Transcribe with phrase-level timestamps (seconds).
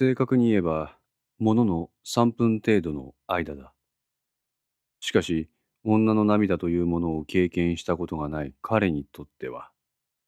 [0.00, 0.96] 正確に言えば、
[1.38, 3.74] ものの3分程度の間だ。
[4.98, 5.50] しかし、
[5.84, 9.70] 女の涙というものを経験したことがない彼にとっては、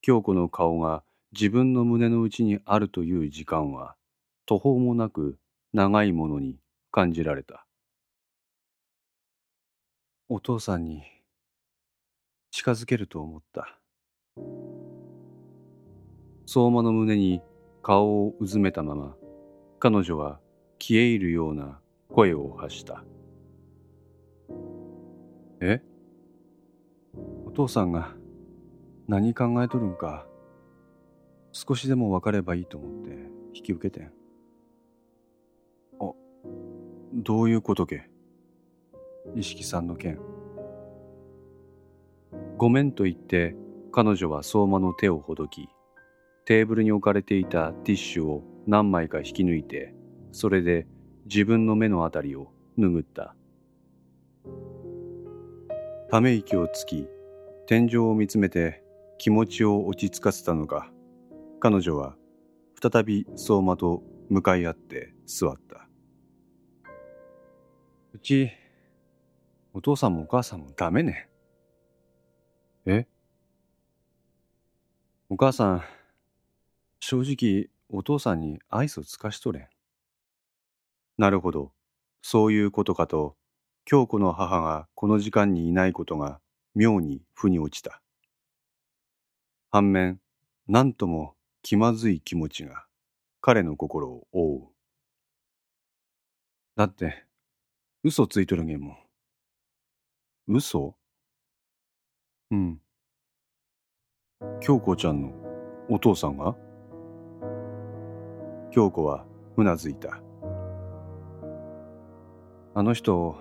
[0.02, 3.96] 京子の顔が自分の胸の内にあるという時間は、
[4.44, 5.38] 途方もなく
[5.72, 6.58] 長いものに
[6.90, 7.64] 感じられた。
[10.28, 11.02] お父さんに
[12.50, 13.78] 近づけると思った。
[16.44, 17.40] 相馬の胸に
[17.82, 19.16] 顔をうずめたまま、
[19.84, 20.38] 彼女は
[20.78, 23.02] 消え入るような声を発した。
[25.60, 25.82] え？
[27.44, 28.12] お父さんが
[29.08, 30.24] 何考えとるんか
[31.50, 33.10] 少しでも分かればいいと思って
[33.54, 34.12] 引き受けてん。
[36.00, 36.12] あ、
[37.14, 38.08] どういうことけ？
[39.34, 40.20] 意識さんの件。
[42.56, 43.56] ごめんと言って
[43.90, 45.68] 彼女は相馬の手をほどき、
[46.44, 49.94] テーブルに置かれていたティッシュを何枚か引き抜いて、
[50.30, 50.86] それで
[51.26, 53.34] 自分の目のあたりを拭った。
[56.10, 57.08] ため息をつき、
[57.66, 58.82] 天井を見つめて
[59.18, 60.92] 気持ちを落ち着かせたのか、
[61.60, 62.16] 彼女は
[62.82, 65.88] 再び相馬と向かい合って座った。
[68.12, 68.50] うち、
[69.72, 71.28] お父さんもお母さんもダメね。
[72.84, 73.06] え？
[75.30, 75.82] お母さん、
[77.00, 79.68] 正直お父さんに愛想つかしとれん。
[81.18, 81.72] なるほど、
[82.22, 83.36] そういうことかと
[83.84, 86.40] 京子の母がこの時間にいないことが
[86.74, 88.00] 妙に腑に落ちた。
[89.70, 90.20] 反面、
[90.66, 92.86] 何とも気まずい気持ちが
[93.42, 94.68] 彼の心を覆う。
[96.76, 97.26] だって、
[98.02, 98.96] 嘘ついとるげんも。
[100.48, 100.96] 嘘？
[102.50, 102.80] うん。
[104.62, 105.34] 京子ちゃんの
[105.90, 106.56] お父さんが？
[108.72, 109.24] 京子は
[109.56, 110.20] うなずいた。
[112.74, 113.36] あの人、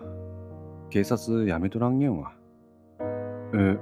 [0.89, 2.33] 警察辞めとらんげんわ。
[3.55, 3.77] え、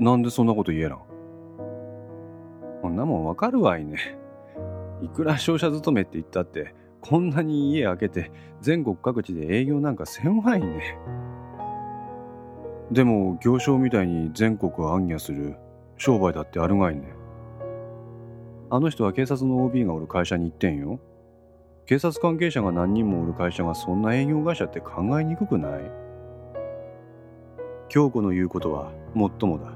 [0.00, 0.98] なんでそんなこと言えらん
[2.82, 4.18] こんなもんわかるわいね。
[5.00, 10.98] いくら商社勤めって言ったって、こんなに家開けて全国各地で営業なんかせんわいね。
[12.90, 15.54] でも行商みたいに全国暗夜する
[15.96, 17.19] 商売だってあるがいね。
[18.72, 21.00] あの人は警察の OB がおる会社に行ってんよ。
[21.86, 25.90] 警察関係者が何人もおる会社がそんな営業会社って考えにくくない？
[27.88, 29.72] 京子の言うことはもっともだ。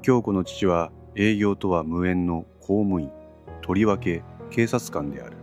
[0.00, 3.10] 京子の父は営業とは無縁の公務員、
[3.60, 5.36] とりわけ警察官である。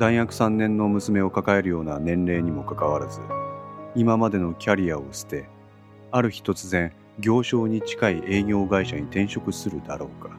[0.00, 3.20] 大学3年の娘を抱えるような年齢にもかかわらず、
[3.94, 5.48] 今までのキャリアを捨て、
[6.10, 10.30] ある日突然、行商に近い営業会社に転職するだろうか。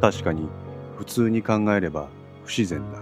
[0.00, 0.48] 確かに、
[0.96, 2.08] 普通に考えれば
[2.44, 2.98] 不自然だ。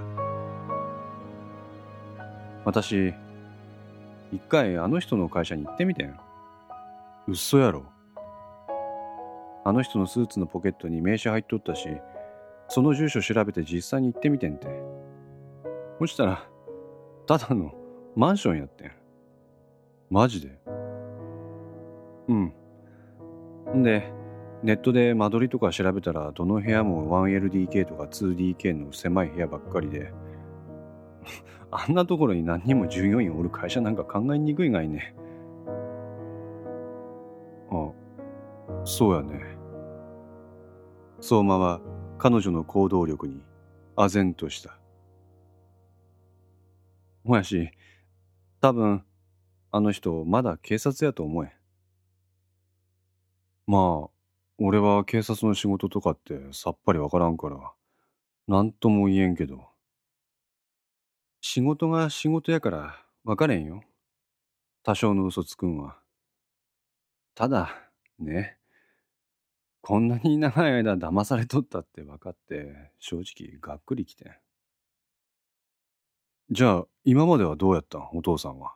[2.64, 3.14] 私、
[4.32, 6.18] 一回あの人の会社に行ってみてん。
[7.28, 7.84] 嘘やろ。
[9.64, 11.88] あの人のスーツのポケットに名刺入っとったし、
[12.68, 14.68] その住所調べて実際に行ってみてんて。
[15.98, 16.46] そしたら、
[17.26, 17.74] ただの
[18.14, 18.92] マンションやってん。
[20.10, 20.58] マジで
[22.28, 22.52] うん。
[23.74, 24.12] んで、
[24.62, 30.12] ネットで間取りとか調べたら、どの部屋も 1LDK とか 2DK の狭い部屋ばっかりで、
[31.70, 35.14] あんなところに何人も従業員おる会社なんか考えにくいがいね。
[37.70, 37.92] あ、
[38.84, 39.56] そうやね。
[41.20, 41.80] 相馬は
[42.18, 43.42] 彼女の行動力に
[43.96, 44.78] 唖然とした。
[47.24, 47.70] もやし、
[48.60, 49.04] 多分、
[49.72, 51.55] あの人まだ警察やと思え。
[53.66, 54.10] まあ、
[54.58, 57.72] 俺は警察の仕事とかってさっぱりわからんから、
[58.46, 59.68] なんとも言えんけど。
[61.40, 63.82] 仕事が仕事やから分かれんよ。
[64.82, 65.98] 多少の嘘つくんは。
[67.34, 67.70] ただ、
[68.18, 68.56] ね。
[69.82, 74.40] こんなに長い間騙されとったって分かって、正直がっくりきて。
[76.50, 78.08] じゃあ、今まではどうやったん？
[78.14, 78.74] お父さんは。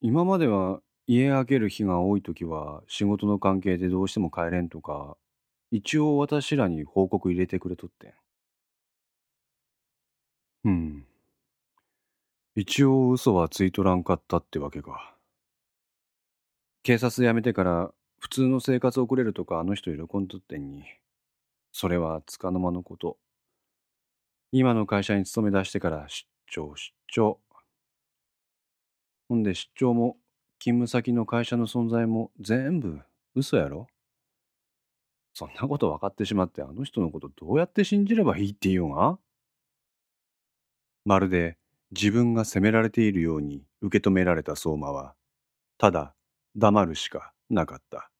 [0.00, 5.16] 今までは家開ける日が多い時は仕事の関係でどうしても帰れんとか、
[5.70, 8.14] 一応私らに報告入れてくれとってん。
[10.64, 11.06] うん。
[12.56, 15.14] 一応嘘はついとらんかったってわけか。
[16.82, 20.84] 警察辞めてから普通の生活送れるとかあの人喜んどってんに。
[21.72, 23.18] それはつかの間のこと。
[24.52, 27.38] 今の会社に勤め出してから出張出張。
[29.28, 30.16] ほんで出張も
[30.58, 33.00] 勤務先の会社の存在も全部
[33.34, 33.86] 嘘やろ？
[35.34, 39.18] そんなこと分かってしまってあの人のことどうやって信じればいいって言うが？
[41.04, 41.56] まるで
[41.92, 45.14] 自分が責められているように受け止められた相馬は、
[45.78, 46.14] ただ
[46.56, 48.10] 黙るしかなかった。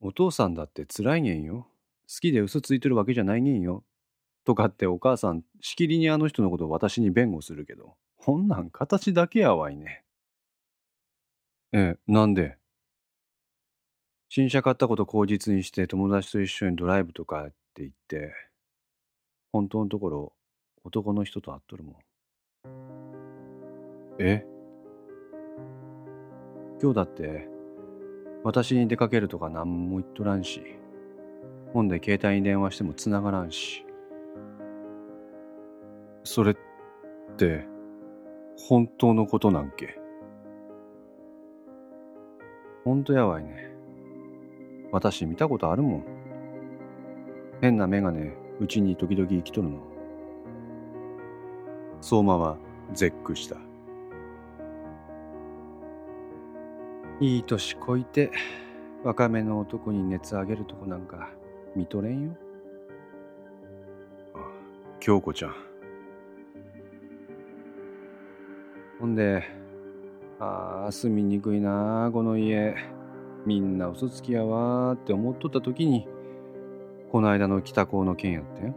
[0.00, 1.66] お父さんだって辛いげんよ。
[2.08, 3.84] 好きで嘘ついてるわけじゃないげんよ。
[4.44, 10.04] とかってお母さんしきりにあの人のことを私に弁護するけど、ほんなん形だけやわいね。
[11.72, 12.56] え、なんで？
[14.30, 18.32] 新車買ったこと口実にして友達と一緒にドライブとかって言って、
[19.52, 20.32] 本当のところ
[20.84, 21.96] 男の人と会っとるもん。
[24.18, 24.46] え？
[26.80, 27.48] 今日だって
[28.44, 30.62] 私に出かけるとか何も言っとらんし、
[31.74, 33.84] ほんで携帯に電話しても繋がらんし。
[36.24, 36.56] それっ
[37.36, 37.66] て、
[38.56, 39.98] 本当のことなんけ？
[42.84, 43.70] 本当やわいね。
[44.92, 46.04] 私見たことあるもん。
[47.60, 49.78] 変なメガネ、うちに時々来とるの。
[52.00, 52.56] 相馬は
[52.92, 53.56] 絶句した。
[57.20, 58.30] いい年こいて
[59.02, 61.30] 若めの男に熱あげるとこなんか
[61.74, 62.36] 見とれんよ。
[65.00, 65.54] 京子ちゃん。
[69.00, 69.44] ほんで、
[70.40, 72.74] ああ、住みにくいなこの家。
[73.46, 76.06] みんな嘘つきやわって思っとった時に、
[77.10, 78.74] この間の北高の件やってん。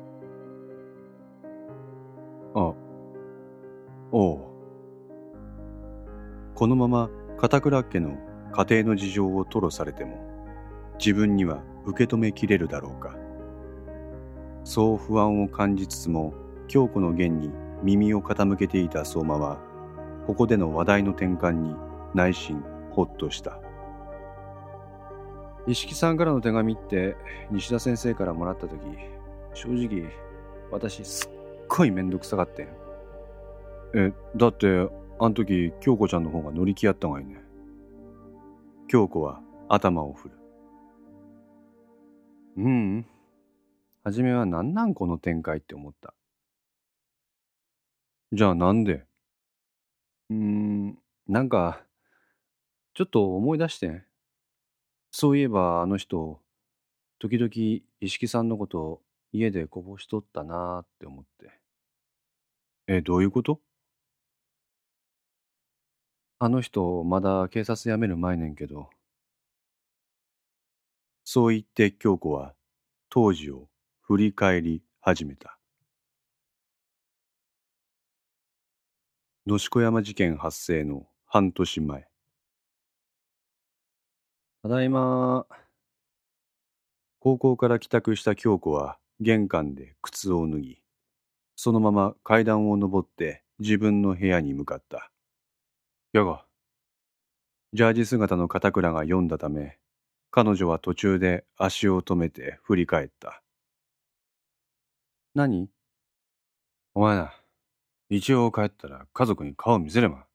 [2.56, 2.74] あ、
[4.12, 4.40] おう。
[6.56, 8.18] このまま片倉家の
[8.52, 10.20] 家庭の事情を吐露されても、
[11.00, 13.16] 自分には受け止めきれるだろうか。
[14.64, 16.34] そう不安を感じつつも、
[16.68, 17.52] 京子の言に
[17.84, 19.60] 耳を傾けていた相馬は、
[20.28, 21.76] ここでの話題の転換に
[22.14, 23.60] 内心ほっとした。
[25.68, 27.16] 石木さんからの手紙って
[27.52, 28.80] 西田先生からもらった時、
[29.54, 30.12] 正直
[30.72, 31.32] 私すっ
[31.68, 32.68] ごいめんどくさがってん。
[33.94, 34.90] え、だって、
[35.20, 37.42] あん時京子ちゃんの方が乗り気やったがいね。
[38.88, 40.36] 京子は頭を振る。
[42.58, 43.06] ううん。
[44.04, 46.14] はじめは何なんこの展開って思った。
[48.34, 49.06] じゃあなんで、
[51.28, 51.86] なんか、
[52.94, 54.06] ちょっと思い出してん。
[55.12, 56.42] そういえばあの人、
[57.20, 59.02] 時々石木さんのこと
[59.32, 61.52] 家でこぼしとったなーって思って。
[62.88, 63.62] え、どういうこと？
[66.40, 68.90] あの人、まだ警察辞める前ねんけど。
[71.24, 72.56] そう言って京子は
[73.10, 73.70] 当時を
[74.02, 75.58] 振り返り始めた。
[79.46, 82.08] 野子山事件発生の半年前。
[84.64, 85.48] ただいま。
[87.20, 90.84] 高校から帰宅した京子は玄関で靴を脱ぎ、
[91.56, 95.10] そのまま階段を上って自分の部屋に向かった。
[96.12, 96.46] やが、
[97.72, 99.80] ジャージ姿の片倉が読んだため、
[100.32, 103.42] 彼女は途中で足を止めて振り返った。
[105.34, 105.70] 何？
[106.94, 107.34] お前な、
[108.10, 110.26] 一応帰ったら家族に顔見せれば？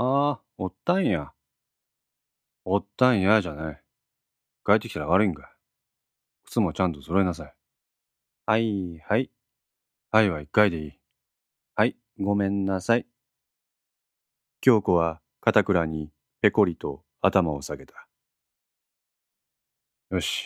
[0.00, 1.32] ああ、おったんや。
[2.64, 3.82] おったんやじゃない。
[4.64, 5.52] 帰ってきたら悪いんか。
[6.44, 7.54] 靴もちゃんと揃えなさい。
[8.46, 9.32] はい、はい。
[10.12, 10.92] はいは一回でいい。
[11.74, 13.06] はい、ごめんなさい。
[14.60, 16.12] 京子は片倉に
[16.42, 18.06] ペコリと頭を下げた。
[20.12, 20.44] よし、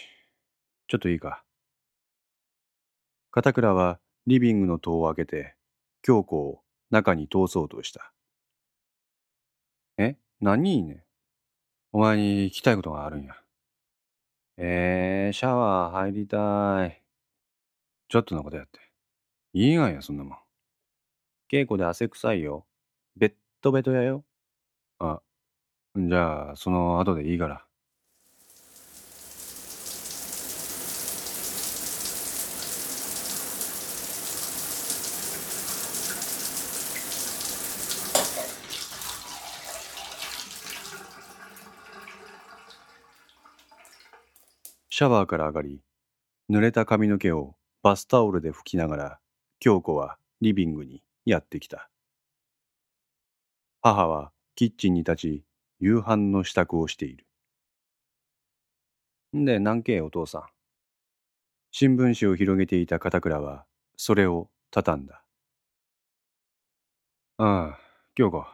[0.88, 1.44] ちょっといいか。
[3.30, 5.56] 片倉はリビングの戸を開けて、
[6.00, 8.14] 京子を中に通そうとした。
[9.98, 11.04] え何いいね？
[11.92, 13.34] お前に聞きたいことがあるんや。
[14.56, 17.02] えー、シャワー入りたい。
[18.08, 18.80] ちょっとのことやって。
[19.52, 20.38] いいがんや、そんなもん。
[21.50, 22.66] 稽古で汗臭いよ。
[23.16, 24.24] ベッドベトやよ。
[24.98, 25.20] あ、
[25.96, 27.66] じゃあ、その後でいいから。
[44.94, 45.80] シャワーから上がり、
[46.50, 49.20] 濡れた髪の毛をバスタオルで拭きながら、
[49.58, 51.88] 京子はリビングにやってきた。
[53.80, 55.44] 母はキッチンに立ち、
[55.80, 57.26] 夕飯の支度をしている。
[59.34, 60.42] んで、何けお父さん。
[61.70, 63.64] 新聞紙を広げていた片倉は、
[63.96, 65.24] それを畳んだ。
[67.38, 67.78] ああ、
[68.14, 68.44] 京子。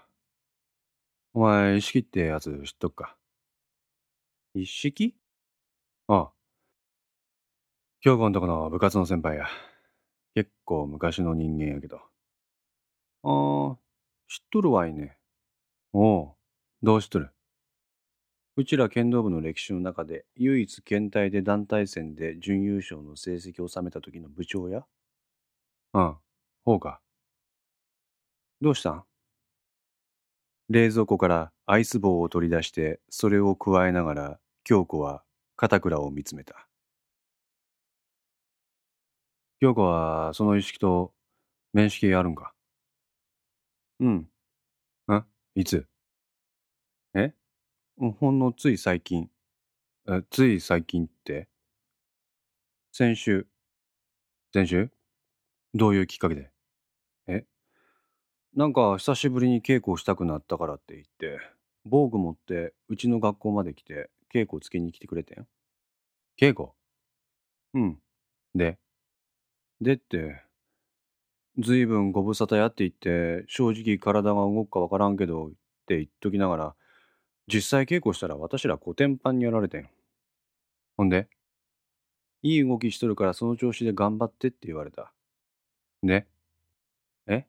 [1.35, 3.17] お前、一式ってやつ知っとくか。
[4.55, 5.17] 一式？
[6.11, 6.33] ああ。
[8.01, 9.47] 京子んとこの部活の先輩や。
[10.35, 11.97] 結構昔の人間やけど。
[13.25, 13.79] ああ、
[14.29, 15.19] 知っとるわいね。
[15.93, 16.35] おう、
[16.83, 17.31] どうしとる？
[18.57, 24.85] うちら剣道部の歴史の中で唯一県体で団体戦で準優勝の成績を収めた時の部長や
[25.95, 26.17] うん、
[26.65, 27.01] ほうか。
[28.61, 29.05] どうしたん？
[30.71, 35.23] 冷蔵庫からアイス棒を取り出してそれを加えながら京子は
[35.61, 36.69] 片倉を見つめた。
[39.61, 41.13] 京子はその意識と
[41.73, 42.55] 面識あるんか？
[43.99, 44.29] うん。
[45.09, 45.25] ん
[45.57, 45.85] いつ？
[47.15, 47.35] え？
[47.99, 49.29] ほんのつい最近。
[50.09, 51.49] え、つい最近って？
[52.93, 53.49] 先週。
[54.55, 54.91] 先週？
[55.75, 56.53] どういうきっかけで？
[57.27, 57.45] え？
[58.55, 61.41] なんか久しぶりに稽古したくなったからって言って、
[61.85, 65.47] 防具持ってうちの学校まで来て稽古をつけに来てくれてん。
[66.41, 66.71] 稽古？
[67.75, 67.99] うん。
[68.55, 68.79] で？
[69.81, 70.43] でって、
[71.59, 75.51] ずいぶんご無沙汰やって言って、正直体が動くかわからんけどっ
[75.87, 76.75] て言っときながら、
[77.47, 79.89] 実際稽古したら私らコテンパンにやられてん。
[80.97, 81.29] ほんで、
[82.43, 85.13] いい動きしとるからその調子で頑張ってって言われた。
[86.03, 86.27] で、
[87.27, 87.47] え？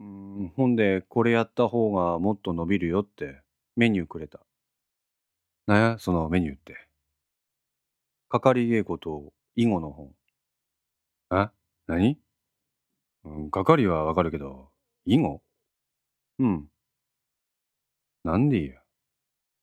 [0.00, 3.42] うん、ほんで、これやった方がもっと伸びるよって
[3.76, 4.40] メニューくれた。
[5.68, 6.88] なんや、そのメニューって。
[8.30, 10.10] かかり稽古と囲碁の本。
[11.30, 11.52] あ
[11.86, 12.18] 何？
[13.24, 14.70] うん、係はわかるけど、
[15.04, 15.42] 囲碁？
[16.38, 16.68] うん。
[18.24, 18.74] なんでいや？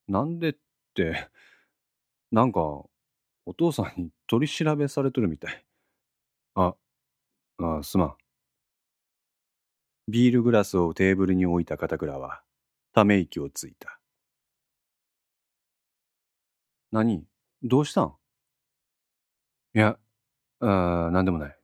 [0.07, 0.55] なんでっ
[0.95, 1.29] て、
[2.31, 2.59] なんか、
[3.45, 5.65] お父さんに取り調べされとるみたい。
[6.55, 6.75] あ、
[7.59, 8.15] あ、すまん。
[10.07, 12.43] ビールグラスをテーブルに置いた片倉は、
[12.93, 13.99] ため息をついた。
[16.91, 17.25] 何？
[17.63, 18.15] どうしたん？
[19.73, 19.97] いや、
[20.61, 21.59] あなんでもない。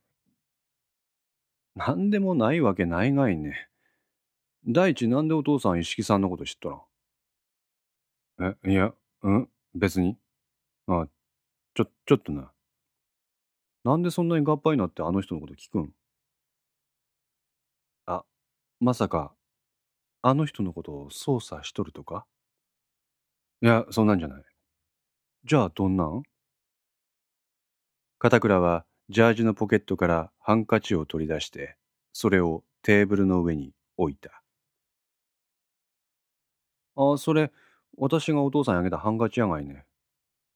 [1.75, 3.69] なんでもないわけないがいね。
[4.67, 6.81] 第一なんでお父さん石木さんのこと知っとらん？
[8.39, 9.49] え、いや、うん？
[9.75, 10.17] 別に？
[10.87, 11.07] あ、
[11.75, 12.51] ちょ、ちょっとな。
[13.83, 15.91] なんでそんなに合敗になってあの人のこと聞くん？
[18.05, 18.23] あ、
[18.79, 19.33] まさか、
[20.21, 22.25] あの人のことを操作しとるとか？
[23.63, 24.50] いや、そんなんじゃない。
[25.43, 26.21] じゃあどんなん？
[28.19, 31.77] 片倉はジャージのポケットからハンカチを取り出して、
[32.13, 34.43] それをテーブルの上に置いた。
[36.95, 37.51] ああ、それ、
[37.97, 39.83] 私がお父さんにあげたハンカチやがいね。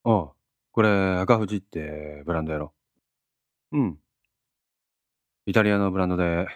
[0.04, 0.34] ああ、
[0.72, 2.72] これ赤富士ってブランドやろ。
[3.72, 3.98] うん。
[5.48, 6.48] イタリアのブランドで、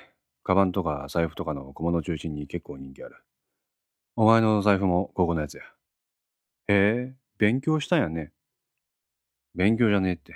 [0.44, 3.16] カバンとか財布とかの小物中心に結構人気ある。
[4.16, 5.64] お前の財布もここのやつや。
[6.68, 8.32] へえ、勉強したんやね。
[9.56, 10.36] 勉強じゃねえって。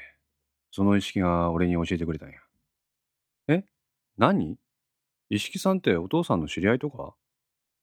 [0.72, 2.36] その意識が俺に教えてくれたんや。
[3.50, 3.66] え？
[4.18, 4.58] 何？
[5.30, 7.14] 石木さんってお父さんの知り合いとか？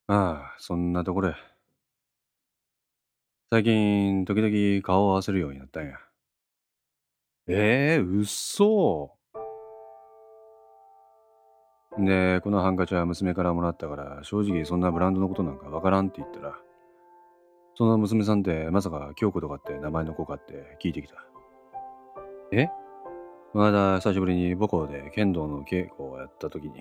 [0.09, 1.35] ああ、そんなところ。
[3.51, 5.99] 最近、時々顔を合わせるようになったんや。
[7.47, 9.17] ええー、うっそ
[11.99, 16.59] で、このハンカチは娘からもらったから、正直そんなブランドのことなんかわからんって言ったら、
[17.81, 21.15] その娘さんってまさか京子とかって名前の子かって聞いてきた。
[22.53, 22.67] え？
[23.55, 26.75] この間久しぶりに母校で剣道の稽古をやった時に、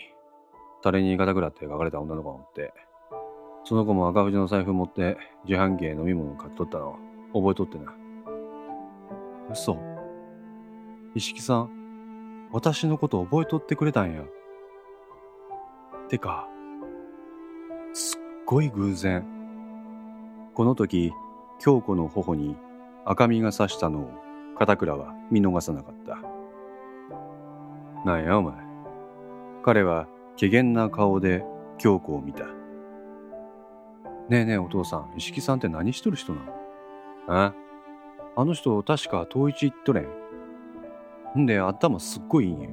[0.83, 2.73] タレに片倉って書かれた女の子がおって、
[3.63, 5.15] その子も赤富士の財布持って
[5.45, 6.97] 自販機へ飲み物を買っとったの
[7.31, 7.95] を覚えとってな。
[9.49, 9.77] 嘘。
[11.15, 14.23] 石木さん、私のこと覚えとってくれたんや。
[16.09, 16.49] てか、
[17.93, 19.38] すっごい偶然。
[20.59, 21.13] この時、
[21.57, 22.57] 京子の頬に
[23.05, 24.09] 赤みが差したのを
[24.57, 26.17] 片倉は見逃さなかった。
[28.03, 28.55] なんやお前。
[29.63, 31.45] 彼は怪げな顔で
[31.77, 32.43] 京子を見た。
[32.43, 36.51] ねえねえお父さん、石木さんって何しとる人なの？
[37.29, 37.53] あ？
[38.35, 40.07] あの人確か統一行っとれん。
[41.39, 42.67] んで頭すっごいいいんや。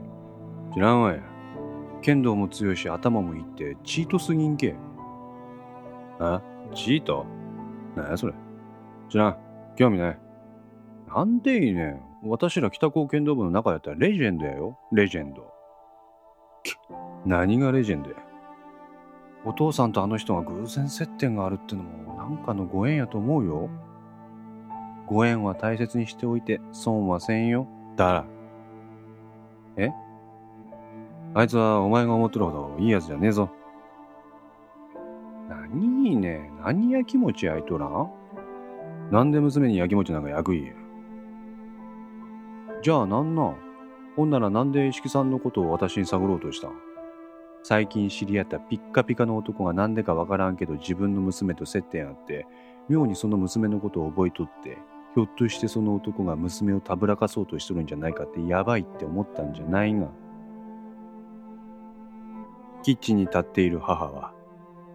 [0.75, 1.21] 知らんわや。
[2.03, 4.75] 剣道も強いし頭もいいってチートすぎんけ。
[6.19, 6.43] あ？
[6.75, 7.25] チート？
[7.97, 8.35] なんやそれ。
[9.09, 9.37] 知らん。
[9.77, 10.19] 興味ない。
[11.09, 12.01] なんでいいねん。
[12.25, 14.79] 私ら北高剣道部の中やったらレジェンドやよ。
[14.93, 15.53] レジェンド。
[17.25, 18.17] 何がレジェンドや。
[19.45, 23.69] お父さんとあの人が偶然接点があるってのもなんかのご縁やと思うよ。
[25.07, 27.69] ご縁は大切にしておいて損はせんよ。
[27.97, 28.25] だら。
[29.77, 29.91] え？
[31.35, 33.51] あいつはお前が思っとるほどいいやつじゃねえぞ。
[35.49, 36.51] 何いいね。
[36.65, 38.11] 何やきもち焼いとらん？
[39.11, 40.73] なんで娘にやきもちなんか焼くいや？
[42.83, 43.57] じゃあなんなん？
[44.17, 46.71] ほんならなんで石木さんのことを私に探ろうとした
[47.63, 52.47] 最近知り合ったピッカピカの男がなんでかわからんけど自分の娘と接点あって
[52.89, 54.79] 妙にその娘のことを覚えとって
[55.15, 60.09] ひょっとしてその男が娘をたぶらかそうとしとるんじゃないかってやばいって思ったんじゃないが。
[62.83, 64.33] キッチンに立っている母は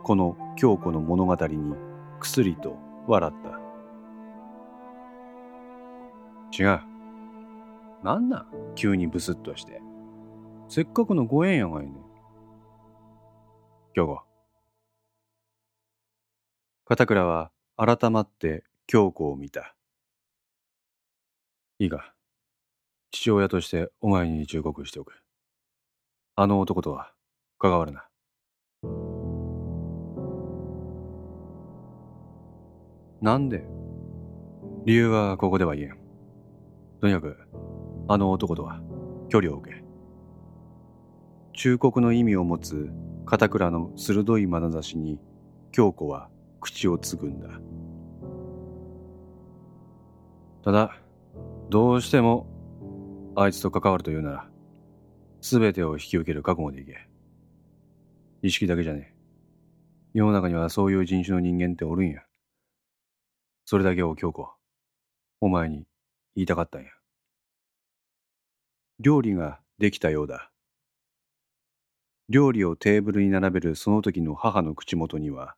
[0.03, 1.75] この京子の物語に
[2.19, 2.77] くすりと
[3.07, 3.59] 笑った。
[6.57, 6.81] 違う。
[8.03, 8.73] なんなん？
[8.75, 9.81] 急にブスッとして。
[10.67, 11.93] せっかくのご縁やがいね。
[13.93, 14.21] 京子。
[16.85, 19.75] 片倉は改まって京子を見た。
[21.79, 22.13] いいか。
[23.11, 25.21] 父親としてお前に忠告しておく。
[26.35, 27.13] あの男とは
[27.59, 28.07] 関わるな。
[33.21, 33.63] なんで？
[34.85, 35.97] 理由はここでは言えん。
[36.99, 37.37] とにかく
[38.07, 38.81] あの男とは
[39.29, 39.83] 距離を置け。
[41.53, 42.89] 忠告の意味を持つ
[43.25, 45.19] 片倉の鋭い眼差しに
[45.71, 47.47] 京子は口をつぐんだ。
[50.63, 50.95] ただ
[51.69, 52.47] どうしても
[53.35, 54.49] あいつと関わるというなら
[55.41, 57.07] 全てを引き受ける覚悟でいけ。
[58.41, 59.15] 意識だけじゃねえ。
[60.15, 62.21] 世の中にはそういう人種の人間っておるんや。
[63.65, 64.49] それだけを京子
[65.39, 65.87] お前に
[66.35, 66.89] 言いたかったんや。
[68.99, 70.51] 料理ができたようだ。
[72.29, 75.55] 料理をテーブルに並べるその時の母の口元には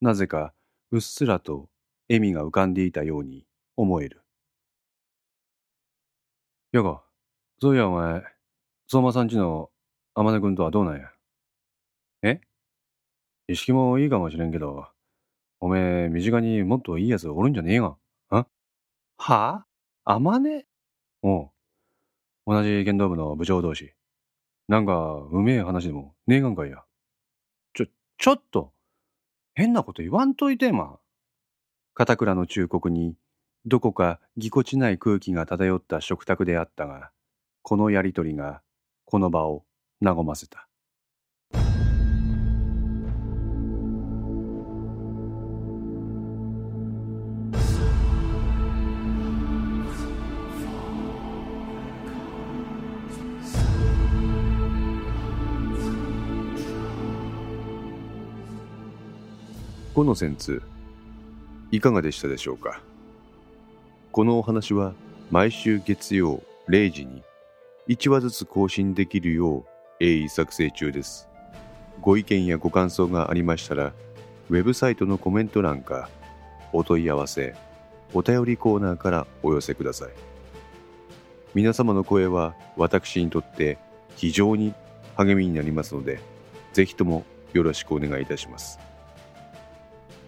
[0.00, 0.54] なぜか
[0.90, 1.68] うっすらと
[2.08, 3.44] 笑みが浮かんでいたように
[3.76, 4.22] 思える。
[6.72, 7.00] や子
[7.60, 8.22] そういやお前
[8.86, 9.70] 相馬さんちの
[10.14, 11.10] 天音君とはどうなんや？
[12.22, 12.40] え？
[13.48, 14.95] 意識もいいかもしれんけど。
[15.60, 17.86] おめえ、身近にもっといいやつおるんじゃねえが。
[17.86, 17.96] ん？
[18.30, 18.46] は？
[19.18, 19.64] あ
[20.04, 20.66] あまね？
[21.22, 21.50] おう。
[22.46, 23.92] 同じ剣道部の部長同士。
[24.68, 26.84] なんか、うめえ話でもねえがんかいや。
[27.74, 27.86] ちょ、
[28.18, 28.72] ちょっと
[29.54, 30.98] 変なこと言わんといてま。
[31.94, 33.14] 片倉の忠告に、
[33.64, 37.10] どこかぎこちない空気が漂った食卓であったが、
[37.62, 38.60] このやりとりが、
[39.06, 39.64] この場を
[40.00, 40.68] 和ませた。
[59.96, 60.60] このセンツ
[61.70, 62.82] いかがでしたでしょうか？
[64.12, 64.92] このお話は
[65.30, 67.22] 毎週月曜0時に
[67.88, 69.64] 1話ずつ更新できるよう
[69.98, 71.30] 鋭意作成中です。
[72.02, 73.94] ご意見やご感想がありましたら
[74.50, 76.10] ウェブサイトのコメント欄か
[76.74, 77.54] お問い合わせ
[78.12, 80.10] お便りコーナーからお寄せください。
[81.54, 83.78] 皆様の声は私にとって
[84.16, 84.74] 非常に
[85.14, 86.20] 励みになりますので
[86.74, 88.78] ぜひともよろしくお願いいたします。